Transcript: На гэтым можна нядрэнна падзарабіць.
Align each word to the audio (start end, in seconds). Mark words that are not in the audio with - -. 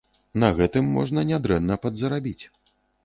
На 0.43 0.47
гэтым 0.59 0.87
можна 0.95 1.25
нядрэнна 1.33 1.79
падзарабіць. 1.85 2.45